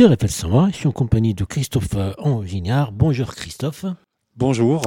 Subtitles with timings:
[0.00, 0.70] de Réfel 101.
[0.70, 2.90] Je suis en compagnie de Christophe Angignard.
[2.90, 3.84] Bonjour Christophe.
[4.34, 4.80] Bonjour.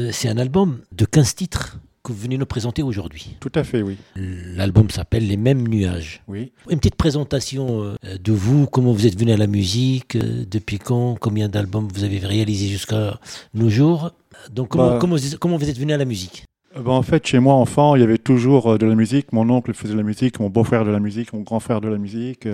[0.00, 3.36] Euh, c'est un album de 15 titres que vous venez nous présenter aujourd'hui.
[3.40, 3.96] Tout à fait, oui.
[4.14, 6.22] L'album s'appelle Les mêmes nuages.
[6.28, 6.52] Oui.
[6.70, 10.78] Une petite présentation euh, de vous, comment vous êtes venu à la musique, euh, depuis
[10.78, 13.18] quand, combien d'albums vous avez réalisé jusqu'à
[13.54, 14.12] nos jours.
[14.52, 16.44] Donc comment, bah- comment, comment vous êtes venu à la musique?
[16.76, 19.32] Bah, en fait, chez moi, enfant, il y avait toujours de la musique.
[19.32, 21.98] Mon oncle faisait de la musique, mon beau-frère de la musique, mon grand-frère de la
[21.98, 22.46] musique.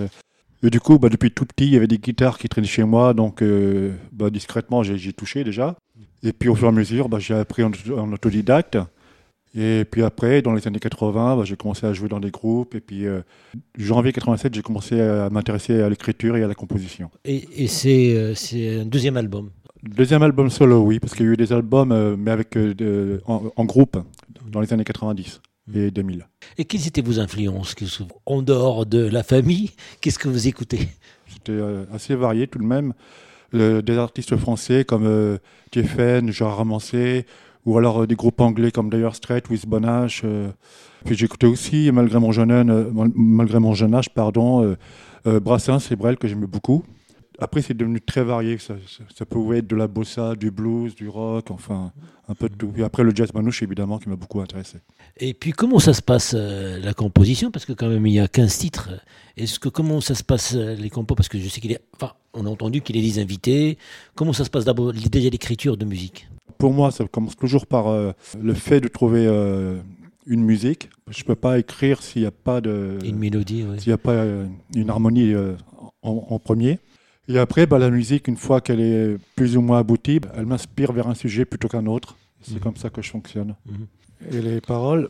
[0.63, 2.83] Et du coup, bah, depuis tout petit, il y avait des guitares qui traînaient chez
[2.83, 5.75] moi, donc euh, bah, discrètement, j'ai touché déjà.
[6.23, 7.71] Et puis au fur et à mesure, bah, j'ai appris en,
[8.11, 8.77] autodidacte.
[9.55, 12.75] Et puis après, dans les années 80, j'ai commencé à jouer dans des groupes.
[12.75, 13.21] Et puis, euh,
[13.77, 17.09] janvier 87, j'ai commencé à m'intéresser à l'écriture et à la composition.
[17.23, 17.45] Et,
[17.85, 19.51] euh, c'est un deuxième album?
[19.83, 22.57] Deuxième album solo, oui, parce qu'il y a eu des albums, mais avec
[23.27, 23.97] en, groupe,
[24.51, 25.39] dans les années 90
[25.73, 26.27] et 2000.
[26.57, 27.75] Et quelles étaient vos influences
[28.25, 30.89] En dehors de la famille, qu'est-ce que vous écoutez?
[31.27, 32.93] C'était euh, assez varié tout de même.
[33.53, 35.37] Euh, des artistes français comme euh,
[35.71, 37.25] Jeffen, Gérard Ramancé,
[37.65, 40.25] ou alors euh, des groupes anglais comme Dire Straits, With Bonash.
[41.05, 44.75] Puis j'écoutais aussi, malgré mon jeune, malgré mon jeune âge, pardon,
[45.23, 46.83] Brassens et Brel que j'aimais beaucoup.
[47.39, 48.57] Après, c'est devenu très varié.
[48.57, 48.73] Ça,
[49.15, 51.91] ça, pouvait être de la bossa, du blues, du rock, enfin,
[52.27, 52.73] un peu de tout.
[52.75, 54.79] Et après, le jazz manouche, évidemment, qui m'a beaucoup intéressé.
[55.19, 57.51] Et puis, comment ça se passe, euh, la composition?
[57.51, 58.89] Parce que quand même, il y a 15 titres.
[59.35, 61.15] Est-ce que, comment ça se passe, euh, les compos?
[61.15, 61.81] Parce que je sais qu'il est...
[61.95, 63.77] Enfin, on a entendu qu'il est des invités.
[64.15, 66.27] Comment ça se passe d'abord, déjà l'écriture de musique?
[66.57, 69.25] Pour moi, ça commence toujours par euh, le fait de trouver
[70.25, 70.89] une musique.
[71.09, 72.97] Je ne peux pas écrire s'il n'y a pas de...
[73.03, 73.79] Une mélodie, oui.
[73.79, 74.23] S'il n'y a pas
[74.75, 75.33] une harmonie
[76.01, 76.79] en premier.
[77.27, 80.93] Et après, bah, la musique, une fois qu'elle est plus ou moins aboutie, elle m'inspire
[80.93, 82.15] vers un sujet plutôt qu'un autre.
[82.41, 82.59] C'est mhm.
[82.59, 83.55] comme ça que je fonctionne.
[83.65, 83.87] Mhm.
[84.31, 85.09] Et les paroles,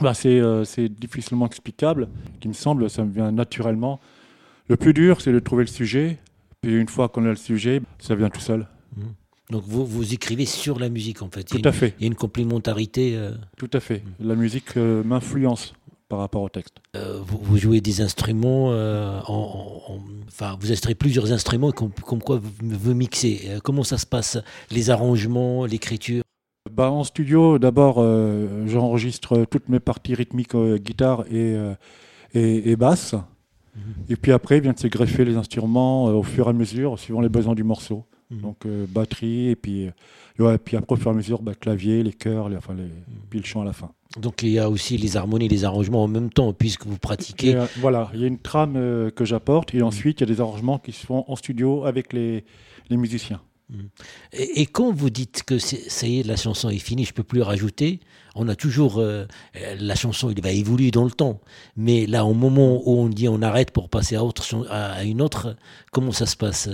[0.00, 2.08] bah, euh, c'est difficilement explicable.
[2.40, 4.00] Qui me semble, ça me vient naturellement.
[4.68, 6.18] Le plus dur, c'est de trouver le sujet.
[6.60, 8.66] Puis une fois qu'on a le sujet, ça vient tout seul.
[8.96, 9.04] Mhm.
[9.50, 11.44] Donc vous, vous écrivez sur la musique en fait.
[11.44, 11.94] Tout à fait.
[11.98, 13.16] Il y a une complémentarité.
[13.16, 14.02] Euh, tout à fait.
[14.20, 15.72] La musique euh, m'influence
[16.08, 16.76] par rapport au texte.
[16.96, 21.92] Euh, vous, jouez des instruments, euh, enfin vous extraitez plusieurs instruments comme,
[22.22, 23.42] quoi vous, vous mixez.
[23.46, 24.38] Euh, comment ça se passe
[24.70, 26.22] Les arrangements, l'écriture?
[26.78, 28.02] Bah, En studio, d'abord
[28.66, 31.56] j'enregistre toutes mes parties rythmiques, guitare et,
[32.34, 33.14] et, basse.
[33.14, 33.82] Mhm.
[34.08, 37.20] Et puis après vient de se greffer les instruments au fur et à mesure, suivant
[37.20, 38.04] les besoins du morceau.
[38.30, 38.40] Mhm.
[38.40, 39.90] Donc batterie et puis,
[40.38, 42.84] ouais, puis après au fur et à mesure bah, clavier, les chœurs, les, enfin, les,
[42.84, 42.90] mhm.
[43.28, 43.90] puis le chant à la fin.
[44.16, 47.56] Donc il y a aussi les harmonies, les arrangements en même temps, puisque vous pratiquez.
[47.78, 50.40] voilà, il y a une trame euh, que j'apporte, et ensuite il y a des
[50.40, 52.44] arrangements qui se font en studio avec les,
[52.88, 53.40] les musiciens.
[54.32, 57.22] Et, quand vous dites que ça y est, la chanson est finie, je ne peux
[57.22, 58.00] plus rajouter,
[58.34, 58.98] on a toujours.
[58.98, 59.26] Euh,
[59.78, 61.40] la chanson, il va évoluer dans le temps.
[61.76, 65.20] Mais là, au moment où on dit on arrête pour passer à, autre, à une
[65.20, 65.56] autre,
[65.92, 66.68] comment ça se passe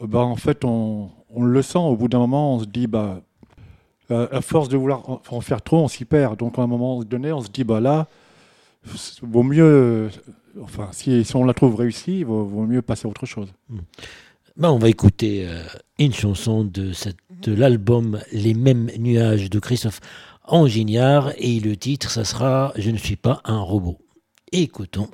[0.00, 1.78] bah, En fait, on, on, le sent.
[1.78, 3.22] Au bout d'un moment, on se dit bah,
[4.12, 6.38] euh, à force de vouloir en faire trop, on s'y perd.
[6.38, 8.08] Donc à un moment donné, on se dit, bah là,
[9.22, 10.10] vaut mieux,
[10.60, 13.48] enfin, si, si on la trouve réussie, il vaut, mieux passer à autre chose.
[13.68, 13.78] Hmm.
[14.56, 15.62] Bah, on va écouter euh,
[15.98, 20.00] une chanson de, cette, de l'album Les mêmes nuages de Christophe
[20.44, 23.98] Angignard et le titre, ça sera Je ne suis pas un robot.
[24.52, 25.08] Écoutons.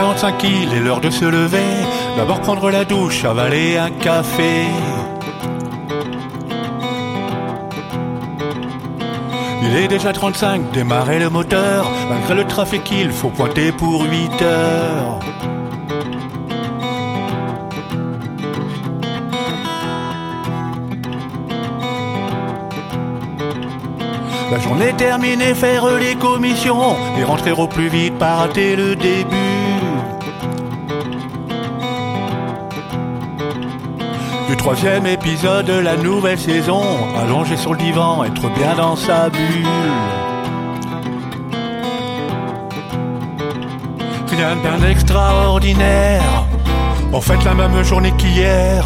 [0.00, 1.58] 45 il est l'heure de se lever.
[2.16, 4.64] D'abord prendre la douche, avaler un café.
[9.62, 11.90] Il est déjà 35, démarrer le moteur.
[12.08, 15.20] Malgré le trafic, il faut pointer pour 8 heures.
[24.50, 29.49] La journée terminée, faire les commissions et rentrer au plus vite, pas rater le début.
[34.60, 36.82] Troisième épisode de la nouvelle saison,
[37.18, 39.66] allongé sur le divan, être bien dans sa bulle.
[44.30, 46.44] Rien bien extraordinaire,
[47.10, 48.84] en fait la même journée qu'hier.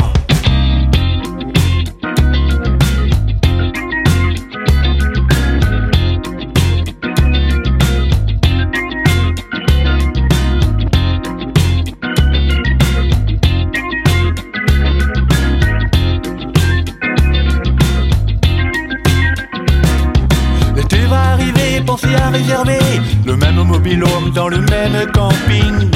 [24.34, 25.90] Dans le même camping.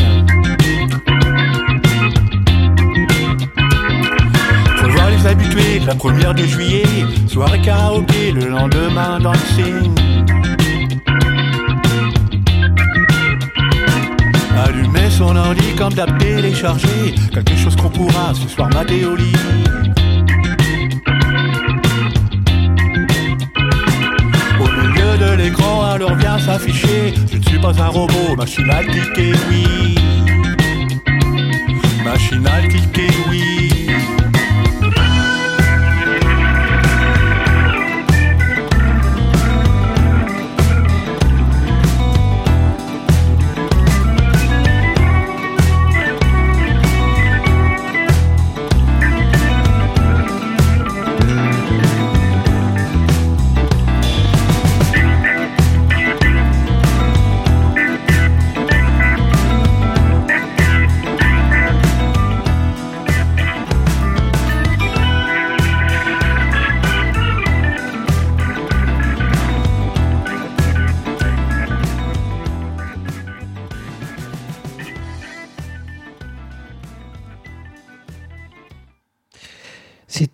[4.77, 6.85] Faut voir les habitués, la première de juillet,
[7.27, 9.95] soirée karaoké, le lendemain dans le signe.
[14.67, 19.33] Allumer son ordi comme d'hab télécharger quelque chose qu'on pourra ce soir mater au lit.
[25.57, 27.15] Alors vient s'afficher.
[27.31, 29.95] Je ne suis pas un robot, machine à cliquer, oui.
[32.05, 33.48] Machine à cliquer, oui.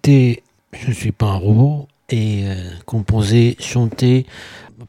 [0.05, 0.43] C'était
[0.75, 2.55] Je ne suis pas un robot et euh,
[2.85, 4.27] composé, chanté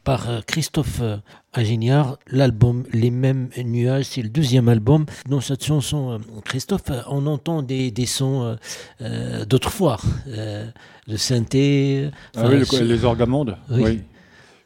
[0.04, 1.16] par euh, Christophe euh,
[1.54, 2.18] Agignard.
[2.30, 5.06] L'album Les mêmes nuages, c'est le deuxième album.
[5.26, 8.58] Dans cette chanson, Christophe, on entend des, des sons
[9.00, 9.96] euh, d'autrefois,
[10.28, 10.66] euh,
[11.08, 12.10] de synthé.
[12.36, 13.56] Ah oui, le- les orgamondes.
[13.70, 13.82] Oui.
[13.84, 14.00] Oui,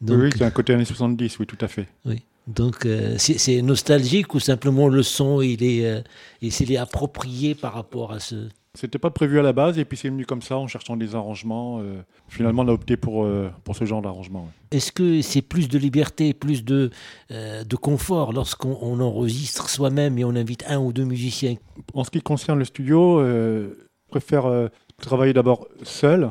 [0.01, 1.87] donc, oui, c'est un côté années 70, oui, tout à fait.
[2.05, 2.23] oui.
[2.49, 6.01] Donc, euh, c'est nostalgique ou simplement le son, il est, euh,
[6.43, 8.49] il est approprié par rapport à ce.
[8.79, 11.17] C'était pas prévu à la base, et puis c'est venu comme ça en cherchant des
[11.17, 11.81] arrangements.
[11.81, 14.43] euh, finalement, on a opté pour, euh, pour ce genre d'arrangement.
[14.43, 14.77] ouais.
[14.77, 16.91] Est-ce que c'est plus de liberté, plus de,
[17.33, 21.57] euh, de confort lorsqu'on on enregistre soi-même et on invite un ou deux musiciens?
[21.95, 23.71] En ce qui concerne le studio, je
[24.09, 24.69] préfère
[24.99, 26.31] travailler d'abord seul,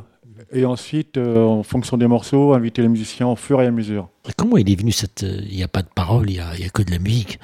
[0.53, 4.07] et ensuite, en fonction des morceaux, inviter les musiciens au fur et à mesure.
[4.38, 5.24] Comment il est venu cette...
[5.24, 7.38] Il n'y a pas de parole, il n'y a, a que de la musique,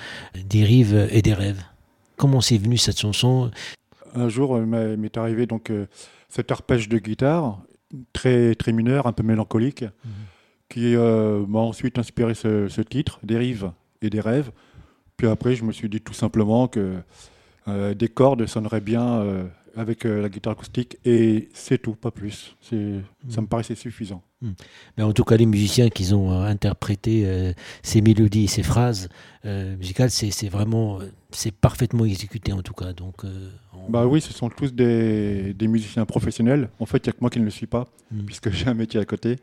[0.46, 1.62] des rives et des rêves?
[2.16, 3.52] Comment c'est venu cette chanson?
[4.16, 5.88] Un jour, m'est arrivé donc euh,
[6.30, 7.62] cet arpège de guitare,
[8.14, 9.84] très, très mineur, un peu mélancolique,
[10.70, 13.72] qui euh, m'a ensuite inspiré ce, ce titre, Des rives
[14.02, 14.52] et des rêves.
[15.18, 16.96] Puis après, je me suis dit tout simplement que
[17.68, 19.46] euh, des cordes sonneraient bien euh,
[19.76, 22.56] avec la guitare acoustique, et c'est tout, pas plus.
[22.62, 24.24] C'est- Ça me paraissait suffisant.
[24.98, 27.54] Mais en tout cas, les musiciens qui ont euh, interprété euh,
[27.84, 29.10] ces mélodies et ces phrases
[29.46, 31.00] euh, musicales, c'est vraiment...
[31.32, 32.94] C'est parfaitement exécuté en tout cas.
[32.94, 36.70] Donc, euh, on- Bah oui, ce sont tous des, des musiciens professionnels.
[36.80, 38.24] En fait, il n'y a que moi qui ne le suis pas, Mm.
[38.26, 39.38] puisque j'ai un métier à côté.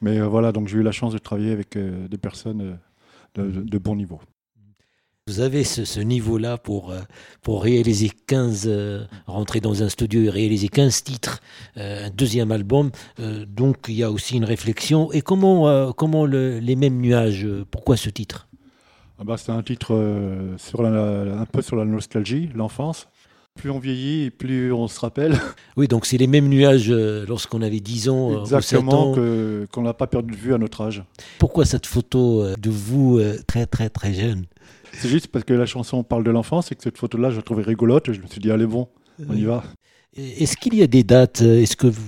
[0.00, 2.78] Mais voilà, donc j'ai eu la chance de travailler avec des personnes
[3.34, 4.18] de, de- de bon niveau.
[5.26, 7.00] Vous avez ce, ce niveau-là pour, euh,
[7.42, 11.40] pour réaliser 15, euh, rentrer dans un studio et réaliser 15 titres,
[11.76, 12.90] euh, un deuxième album.
[13.20, 15.12] Euh, donc il y a aussi une réflexion.
[15.12, 18.48] Et comment, comment le- les mêmes nuages, pourquoi ce titre?
[19.18, 23.06] Ah bah, c'est un titre sur la- un peu sur la nostalgie, l'enfance.
[23.56, 25.32] Plus on vieillit, plus on se rappelle
[25.76, 29.14] Oui, donc c'est les mêmes nuages lorsqu'on avait 10 ans ou 7 exactement ans.
[29.70, 31.04] qu'on n'a pas perdu de vue à notre âge.
[31.38, 34.46] Pourquoi cette photo de vous très très très jeune?
[34.92, 37.42] C'est juste parce que la chanson parle de l'enfance et que cette photo-là, je la
[37.42, 38.12] trouvais rigolote.
[38.12, 38.88] Je me suis dit, allez, bon,
[39.28, 39.62] on y va.
[40.16, 42.02] Est-ce qu'il y a des dates euh, Est-ce que vous-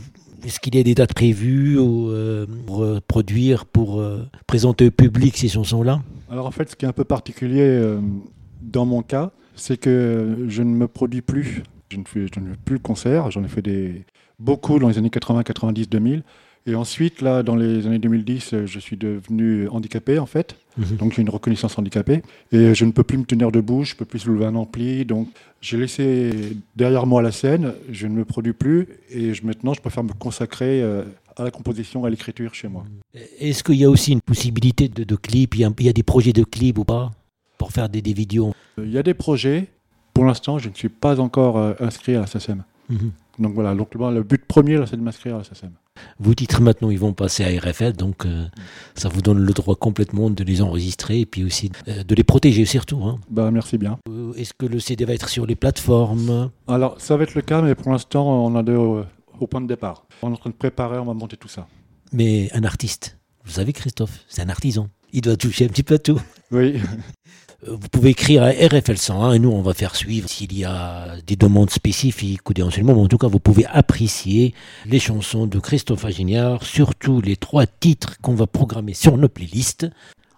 [0.45, 4.89] est-ce qu'il y a des dates prévues ou, euh, pour euh, produire, pour euh, présenter
[4.89, 6.03] au public ces chansons-là?
[6.29, 7.81] Alors en fait, ce qui est un peu particulier
[8.61, 11.63] dans mon cas, c'est que je ne me produis plus.
[11.91, 13.31] Je ne fais, je ne fais plus de concerts.
[13.31, 14.05] J'en ai fait des,
[14.39, 16.23] beaucoup dans les années 80, 90, 2000.
[16.67, 20.57] Et ensuite, là, dans les années 2010, euh, je suis devenu handicapé, en fait.
[20.79, 20.97] Mhm.
[20.97, 22.23] Donc, j'ai une reconnaissance handicapée.
[22.53, 25.05] Et je ne peux plus me tenir debout, je ne peux plus soulever un ampli.
[25.05, 25.29] Donc,
[25.61, 28.87] j'ai laissé derrière moi la scène, je ne me produis plus.
[29.11, 31.03] Et je, maintenant, je préfère me consacrer euh,
[31.37, 32.85] à la composition, à l'écriture chez moi.
[33.41, 35.89] Est-ce qu'il y a aussi une possibilité de, de clip il y, a, il y
[35.89, 37.11] a des projets de clips ou pas?
[37.59, 38.55] Pour faire des, des vidéos?
[38.79, 39.69] Euh, Il y a des projets.
[40.15, 42.63] Pour l'instant, je ne suis pas encore euh, inscrit à la SACEM.
[42.89, 43.13] Mhm.
[43.39, 45.73] Donc voilà, donc le le but premier, là, c'est de m'inscrire à la SACEM.
[46.19, 48.47] Vos titres maintenant, ils vont passer à RFL, donc euh,
[48.95, 52.25] ça vous donne le droit complètement de les enregistrer et puis aussi euh, de les
[52.25, 53.03] protéger surtout.
[53.05, 53.19] hein.
[53.31, 53.99] Bah, merci bien.
[54.09, 56.51] Euh, Est-ce que le CD va être sur les plateformes?
[56.69, 59.05] Alors, ça va être le cas, mais pour l'instant, on en est au,
[59.41, 60.07] au point de départ.
[60.23, 61.67] On est en train de préparer, on va monter tout ça.
[62.13, 64.89] Mais un artiste, vous savez Christophe, c'est un artisan.
[65.13, 66.21] Il doit toucher un petit peu à tout.
[66.51, 66.81] Oui.
[67.67, 70.65] Euh, Vous pouvez écrire à RFL 101 et nous, on va faire suivre s'il y
[70.65, 72.95] a des demandes spécifiques ou des renseignements.
[72.95, 74.55] Mais en tout cas, vous pouvez apprécier
[74.87, 79.87] les chansons de Christophe Agignard, surtout les trois titres qu'on va programmer sur nos playlists.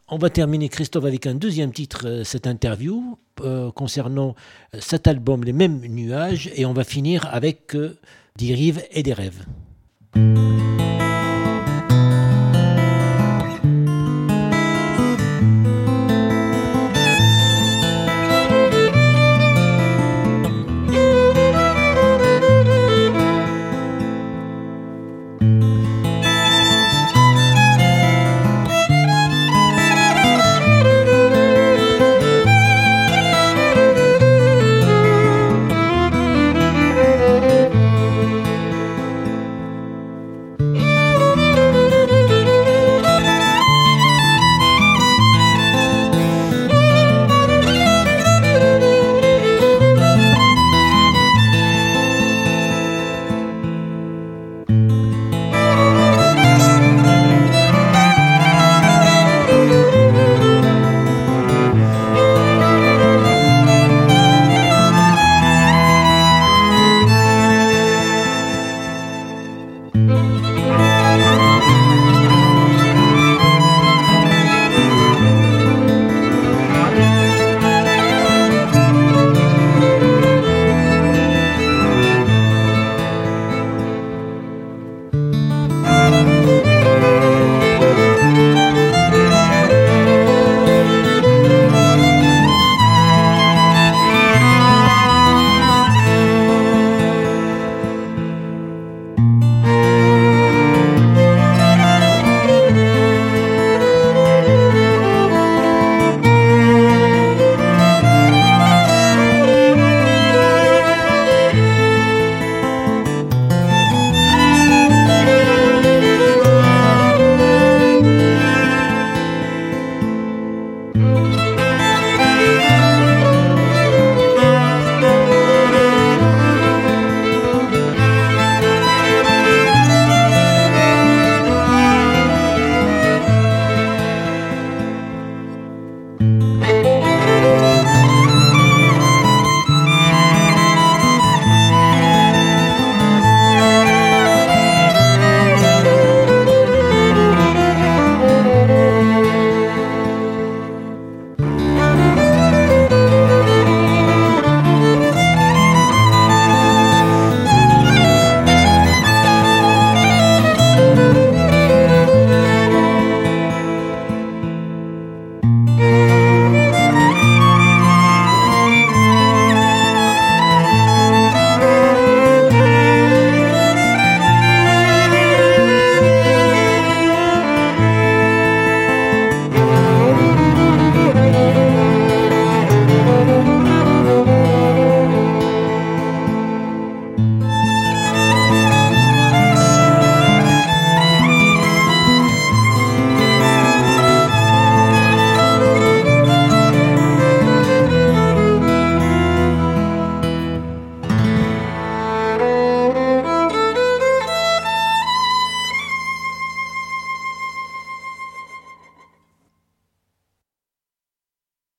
[0.09, 4.35] On va terminer, Christophe, avec un deuxième titre, euh, cette interview, euh, concernant
[4.79, 6.51] cet album Les Mêmes Nuages.
[6.55, 7.77] Et on va finir avec
[8.37, 9.45] Des rives et des rêves.